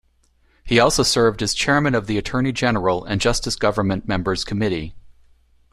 He 0.63 0.79
also 0.79 1.03
served 1.03 1.43
as 1.43 1.53
Chairman 1.53 1.93
of 1.93 2.07
the 2.07 2.17
Attorney-General 2.17 3.03
and 3.05 3.21
Justice 3.21 3.55
Government 3.55 4.07
Members' 4.07 4.43
Committee. 4.43 4.95